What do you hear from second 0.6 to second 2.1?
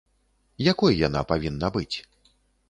Якой яна павінна быць?